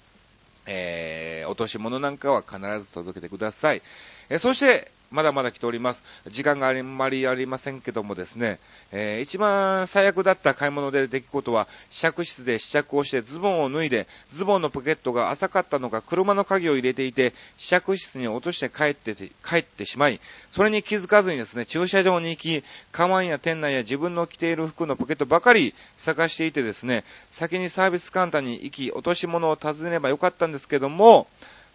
[0.66, 3.82] えー、落とし物なんかは必ず届けてください。
[4.30, 6.02] えー、そして、まだまだ来ております。
[6.28, 8.58] 時間があんまりありませんけどもですね、
[8.90, 20.20] えー、一番最悪だった買い物で出来事は、試着室で試着をしてズボンを脱いで、ズボンのポケットが浅かったのか車の鍵を入れていて、試着室に落として帰ってて、帰ってしまい、
[20.50, 31.26] それに気づかずにですね、駐車場に行き、カバンや店内や自分の着ている服のポケットばかり探していてですね、先にサービスカウンターに行き、落とし物を尋ねればよかったんですけども、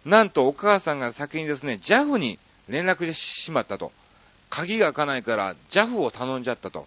[0.04, 3.92] なんとお母さんが先にですね、JAF に連絡してしまったと。
[4.50, 6.86] 鍵が開かないから JAF を頼んじゃったと。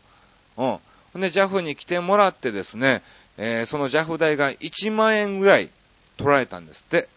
[0.58, 0.80] うん。
[1.14, 3.04] ほんで JAF に来てもらってですね、
[3.38, 5.70] えー、その JAF 代が1万円ぐらい
[6.18, 7.08] 取られたんですって。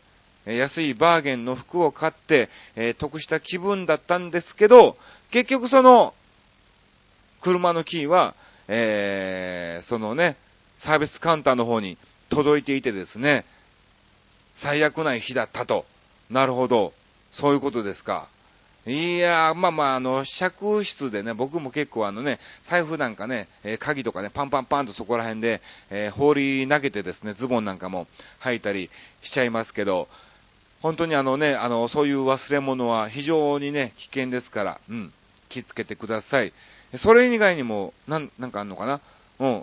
[0.46, 4.96] え安いバーゲンの服を買って、えー、得した気分だったんですけど、
[5.30, 6.14] 結局その、
[7.40, 8.34] 車のキーは、
[8.68, 10.36] えー、そのね、
[10.78, 11.96] サービスカウンターの方に
[12.28, 13.44] 届いていてですね、
[14.54, 15.86] 最悪ない日だったと。
[16.30, 16.92] なるほど。
[17.32, 18.28] そういうことですか。
[18.86, 28.06] いやまあまあ、あの、試着室でね、僕も結構あのね、財布なんかね、えー、鍵とかね、パンパンパンとそこら辺で、えー、放り投げてですね、ズボンなんかも
[28.40, 28.90] 履いたり
[29.22, 30.06] しちゃいますけど、
[30.82, 35.12] 本当にあのね、あの、そういう忘れ物は非常にね、危険ですから、うん、
[35.48, 36.52] 気つけてください。
[36.96, 39.00] それ以外にも、なん、なんかあんのかな？
[39.38, 39.62] うん。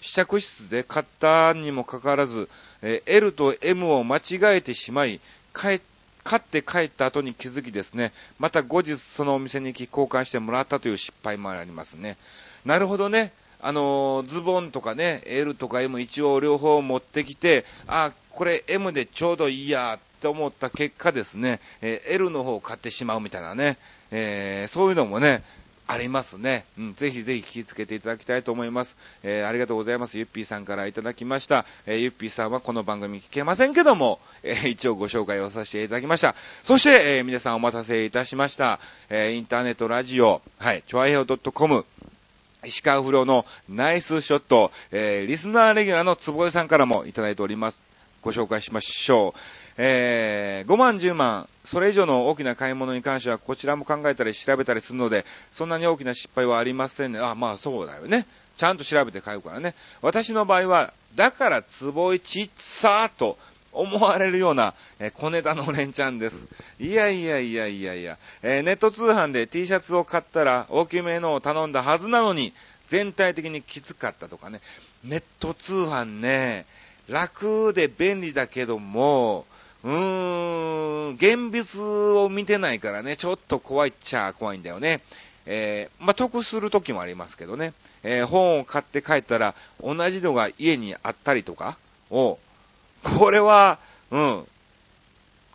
[0.00, 2.48] 試着室で買ったにもかかわらず、
[2.80, 4.22] えー、L と M を間違
[4.56, 5.20] えてしまい、
[5.54, 5.93] 帰って
[6.24, 12.16] 買って帰った後に気づきですね、また後日そのお店に行き交換してもらったという失敗もありますね。
[12.64, 13.32] なるほどね。
[13.60, 23.78] あのズボンとかね、L とか M 一応両方持ってきて、あ、これ M でちょうどいいやって思った結果ですね、えー、L の方を買ってしまうみたいなね、
[24.10, 25.42] えー、そういうのもね、
[25.86, 26.64] ありますね。
[26.78, 28.96] うん、ぜひぜひ気をつけていただきたいと思います。
[29.22, 30.16] えー、ありがとうございます。
[30.16, 31.66] ゆっぴーさんからいただきました。
[31.86, 36.34] えー、ゆっぴーさんはこの番組聞けませんけども、えー、一応ご紹介をさせていただきました。
[36.62, 38.80] そして、え、皆さんお待たせいたしました。
[39.10, 41.84] え、インターネットラジオ、はい、ちょあへお .com、
[42.64, 47.94] 石川不良のナイスショット、え、リスナーレギュラーの坪井さんからもいただいております。
[48.22, 49.38] ご紹介しましょう。
[49.76, 57.18] えー、5万、10万、それ以上の大きな買い物に関しては、こちらも考えたり調べたりするので、そんなに大きな失敗はありませんね。
[57.18, 58.26] あ、まあそうだよね。
[58.56, 59.74] ちゃんと調べて買うからね。
[60.00, 63.36] 私の場合は、だから壺いちっさーと
[63.72, 66.44] 思われるような、えー、小ネタの連チャンです。
[66.78, 72.52] いやいやいやいやいや、えー、ネット通販で T シャツを買ったら大きめのを頼んだはずなのに、
[72.86, 74.60] 全体的にきつかったとかね。
[75.02, 76.66] ネット通販ね、
[77.08, 79.46] 楽で便利だけども、
[79.84, 85.02] うーん、現物を見てないからね、ちょっと怖いっちゃ怖いんだよね。
[85.46, 87.74] えー、まあ、得する時もありますけどね。
[88.02, 91.76] えー、本を買って帰ったら、同じのが家にあったりとか
[92.10, 92.38] を、
[93.02, 93.78] これは、
[94.10, 94.46] うん、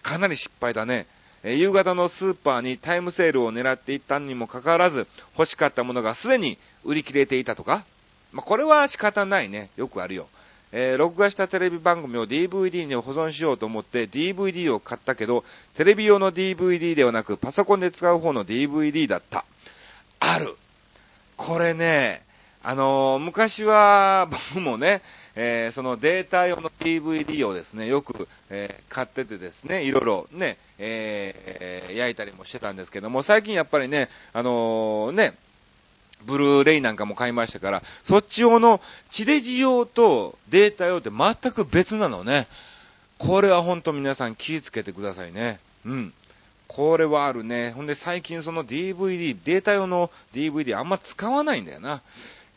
[0.04, 1.08] かなり失敗だね。
[1.42, 7.84] えー、夕方のスーパーにタイムセールを狙っていったにもかかわらず、欲しかったものがすでに売り切れていたとか。
[8.32, 9.72] まあ、これは仕方ないね。
[9.76, 10.28] よくあるよ。
[10.72, 15.44] えー、録画したテレビ番組を DVD に保存しようと思って DVD を買ったけど、
[15.76, 19.46] テレビ用の DVD ではなくパソコンで使う方の DVD だった。
[20.20, 20.56] ある。
[21.38, 22.22] これね、
[22.62, 25.02] あのー、昔は僕もね、
[25.36, 35.34] えー、そのデータ用の DVD をですね、よく、えー、買っててですね、いろいろね、え焼いたりもしてたんですけども、最近やっぱりね、あのね、
[36.26, 42.48] ブルーレイなんかも買いましたから、そっち用の地デジ用とデータ用って全く別なのね。
[43.18, 45.60] これはほんと皆さん気をつけてくださいね。
[45.86, 46.14] うん。
[46.68, 47.72] これはあるね。
[47.72, 52.02] ほんで最近その DVD、データ用の DVD あんま使わないんだよな。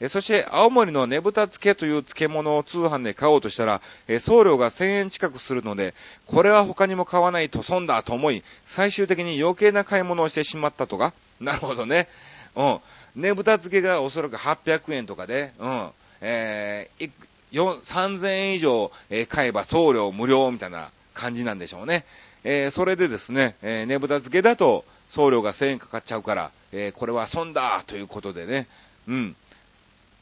[0.02, 5.94] えそして、青森のねぶた漬けという漬物を通販で買おうとしたら、え送料が1000円近くするので、
[6.26, 11.12] これは他にも買わないと損だと思い、最終的に余計な買い物をしてしまったとか？
[11.40, 12.08] なるほどね。
[12.56, 12.80] うん。
[13.16, 15.88] ねぶた漬けがおそらく800円とかで、うん、
[16.20, 17.10] えー、
[17.52, 22.04] 3000円以上、え、買えば送料無料みたいな感じなんでしょうね。
[22.44, 28.66] えー、それでですね、えー、ねぶた漬けだと送料が1000円かかっちゃうから、えー、これは損だということでね、
[29.06, 29.36] うん、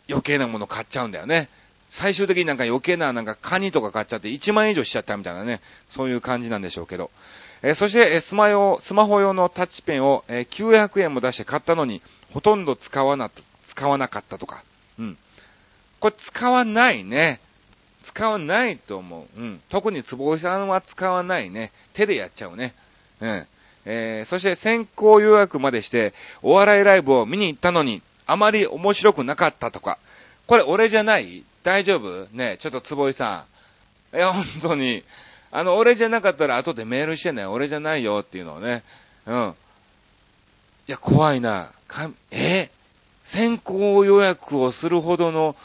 [0.09, 1.49] 余計なもの買っちゃうんだよね。
[1.89, 7.11] 最終的になんか余計ななんかカニとか買っちゃって1万円以上しちゃったみたいなね、そういう感じなんでしょうけど。
[7.63, 12.01] えー、そして、えスマ用、スマホ用のタッチペンを、えー、900円も出して買ったのに、
[12.33, 13.31] ほとんど使わな、
[13.67, 14.63] 使わなかったとか。
[14.99, 15.17] うん。
[15.99, 17.41] これ使わないね。
[18.03, 19.41] 使わないと思う。
[19.41, 19.61] うん。
[19.69, 21.71] 特に坪井さんは使わないね。
[21.93, 22.75] 手でやっちゃうね。
[23.21, 23.47] うん。
[23.85, 29.99] えー、そして先行予約までして、お笑いライブを見に行ったのに、あまり面白くなかったとか。
[30.47, 31.45] これ俺じゃない？
[31.63, 32.27] 大丈夫？
[32.33, 33.45] ねちょっと坪井さ
[34.13, 34.17] ん。
[34.17, 35.05] いや、本当に。
[35.53, 38.83] あの、俺じゃなかったら後でメールしてね、俺じゃないよっていうのをね。
[39.27, 39.55] うん。
[40.89, 41.73] いや、怖いな。
[41.91, 42.71] かえ？
[43.25, 45.57] 先行予約をするほどの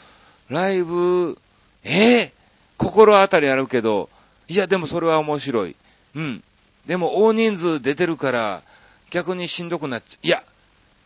[0.48, 1.38] ライブ、
[1.84, 2.32] え？
[2.76, 4.10] 心当たりあるけど、
[4.48, 5.76] いや、でもそれは面白い。
[6.16, 6.42] うん。
[6.86, 8.62] でも大人数出てるから、
[9.10, 10.42] 逆にしんどくなっちゃ、いや、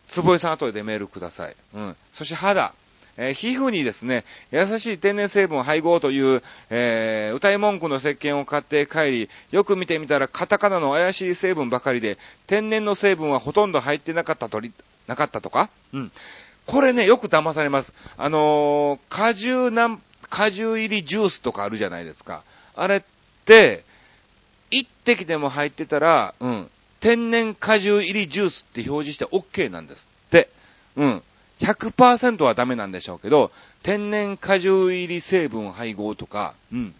[0.07, 1.55] 坪井さん後でメールください。
[1.75, 1.95] うん。
[2.11, 2.73] そして肌。
[3.17, 12.17] えー、皮膚にですね、優しい天然成分配合という、えー、歌い文句の石鹸を買って帰り、よく見てみたらカタカナの怪しい成分ばかりで、
[12.47, 14.71] 天然の成分はほとんど入ってなかったとり、
[15.07, 15.69] なかったとか？
[15.93, 16.11] うん。
[16.65, 17.91] これね、よく騙されます。
[18.17, 22.43] あのー、果汁なん、果汁入りジュースとかあるじゃないですか。
[22.75, 23.01] あれっ
[23.45, 23.83] て、
[24.69, 26.69] 一滴でも入ってたら、うん、
[27.01, 30.49] 天然果汁入りジュースって表示して OK なんですって。
[30.95, 31.23] うん。
[31.59, 33.51] 100%はダメなんでしょうけど、
[33.83, 36.95] 天然果汁入り成分配合とか、うん。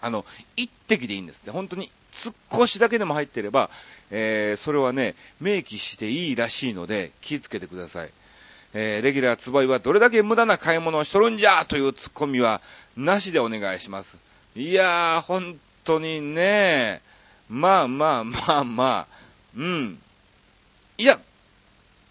[0.00, 0.24] あの、
[0.56, 1.50] 一滴でいいんですって。
[1.50, 1.90] 本当に、
[2.52, 3.70] 少しだけでも入ってれば、
[4.10, 8.10] えー、それはね、明記していいらしいので、気をつけてください。
[8.74, 12.60] えー、レギュラーつばいはどれだけ無駄な買い物をしとるんじゃというツッコミは、
[12.96, 14.16] なしでお願いします。
[14.56, 17.00] いやー、本当にね、
[17.48, 19.18] まあまあまあまあ、
[19.56, 19.98] うん。
[20.98, 21.18] いや、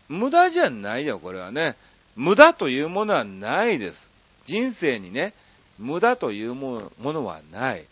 [0.10, 1.76] 無駄じゃないよ、これはね。
[2.16, 4.08] 無駄というものはないです。
[4.46, 5.34] 人生にね、
[5.78, 7.86] 無駄というものはない。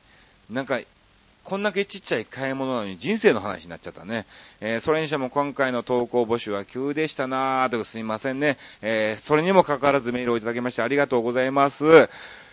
[0.49, 0.80] なんか、
[1.46, 4.26] こんだけちっちゃい買い物なのに人生の話になっちゃったね。
[4.62, 8.58] えー、それにしても今回の投稿募集は急でしたなぁとかすいませんね。
[8.82, 12.10] えー、それにもかかわらずメールをいただきましてありがとうございます。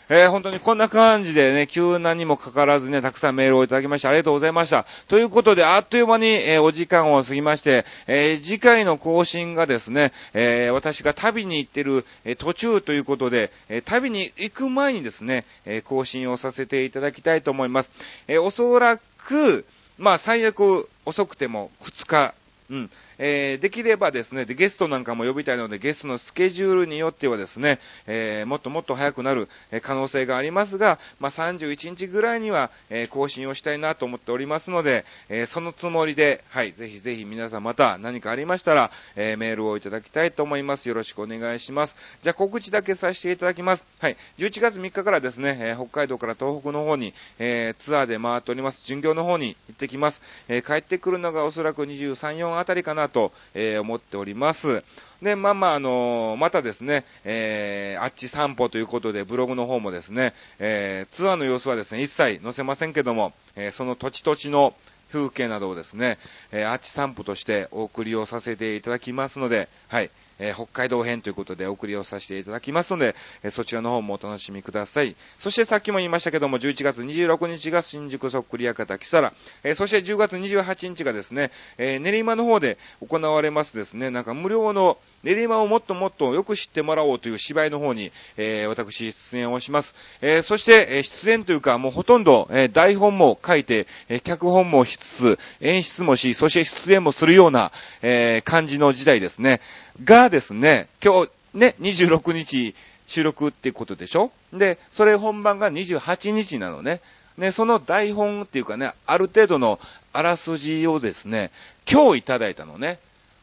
[0.09, 4.87] えー、本当にこんな感じでね、急なにもかからずね、たくさんメールをいただきましてありがとうございました。
[5.09, 17.91] ということで、あっという間に、えー、お時間を過ぎまして、えー、次回の更新がですね、え私が旅に行ってる、え途中ということで、え旅に行く前にですね、え更新をさせていただきたいと思います。
[18.29, 19.65] えおそらく、
[19.99, 22.35] まあ、最悪遅くても2日、
[22.71, 22.91] うん。
[23.19, 29.49] えー、できればですねで、ゲストなんかも呼びたいので、ゲストのスケジュールによってはですね、えー、もっともっと早くなる
[29.83, 40.89] 可能性がありますが、まあ、31日ぐらいには、えー、更新をしたいなと思っておりますので、えそのつもりで、はい、ぜひぜひ皆さんまた何かありましたら、えメールをいただきたいと思います。
[40.89, 41.97] よろしくお願いします。
[42.23, 43.85] じゃあ告知だけさせていただきます。
[44.01, 48.85] はい、11月3日からですね、え北海道から東北の方に、えツアーで回っております。
[48.87, 50.21] 巡業の方に行ってきます。
[50.49, 54.83] え帰ってくるのがおそらく23、4あたりかなと、えー、思っております。
[55.23, 64.75] で、まあまあ、あのー、またですね、えー、あっち散歩ということで、ブログの方もですね、えー、ツアーの様子はですね、一切載せませんけども、えー、その土地土地の
[65.13, 66.19] 風景などをですね、
[66.51, 75.17] えー、あっち散歩としてお送りをさせていただきますので、はい、えー、北海道編ということでお送りをさせていただきますので、えー、そちらの方もお楽しみください。
[75.39, 79.33] そしてさっきも言いましたけども、11月26日が新宿そっくり館木更、
[79.65, 89.95] えー、そして10月28日がですね、え練馬の方で行われますですね、なんか無料の練馬をもっともっとよく知ってもらおうという芝居の方に、えー、私出演をします。
[90.21, 99.61] えー、そして、えー、出演というか、もうほとんど、え台本も書いて、え脚本もしつつ、演出もし、そして出演もするような、え感じの時代ですね。
[100.05, 102.75] がですね、今日、ね、26日
[103.07, 104.33] 収録ってことでしょ？
[104.53, 107.01] で、それ本番が28日なのね。
[107.39, 109.79] ね、その台本っていうかね、ある程度の
[110.13, 111.51] あらすじをですね、
[111.91, 112.99] 今日いただいたのね。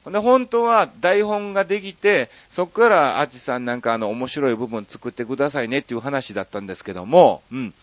[0.05, 7.73] で、本当は台本ができて、そこからあちさんなんかあの面白い部分作ってくださいねっていう話だったんですけども、うん。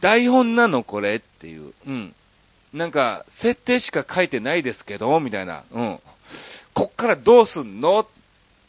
[0.00, 2.14] 台本なのこれっていう、うん。
[2.72, 6.00] なんか、設定しか書いてないですけど、みたいな、うん。
[6.72, 8.06] こっからどうすんの？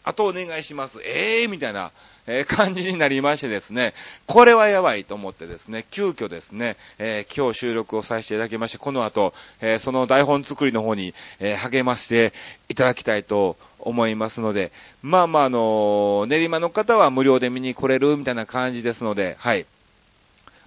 [0.03, 0.99] あとお願いします。
[1.03, 1.91] ええー、みたいな、
[2.27, 3.93] えー、感じになりましてですね、
[4.27, 12.33] これはやばいと思ってですね、急遽ですね、えー、今日収録をさせていただきまして、この後、えその台本作りの方に、え励まして
[12.69, 19.65] いただきたいと思いますので、まあまあ、あの練馬の方は無料で見に来れるみたいな感じですので、はい。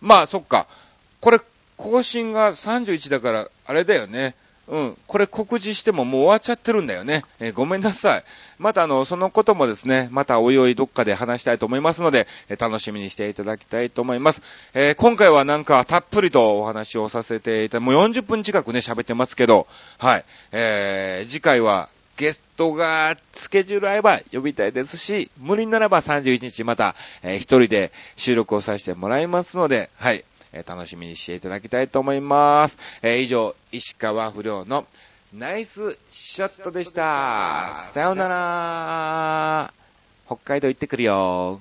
[0.01, 0.67] まあ、そっか。
[1.21, 1.41] これ、
[1.77, 4.35] 更新が31だから、あれだよね。
[4.69, 4.97] うん。
[5.07, 7.23] これ告知してももう終わっちゃってるんだよね。
[7.39, 8.25] えー、ごめんなさい。
[8.59, 14.41] またあの、そのこともですね、またおいおいどっかで話したいと思いますので、えー、楽しみにしていただきたいと思います。
[14.73, 19.67] えー、今回はなんかたっぷりとお話をさせていただもう40分近くね、喋ってますけど、
[19.99, 20.25] はい。
[20.53, 30.25] えー、次回はゲストがスケジュール合えば呼びたいですし、無理ならば31日また、えー、一人で収録をさせてもらいますので、はい。
[30.55, 32.79] え楽しみにしていただきたいと思います。
[33.03, 34.87] え以上、石川不良の
[35.33, 37.75] ナイスショットでした。
[37.75, 39.75] さよなら。
[40.27, 41.61] 北海道行ってくるよ。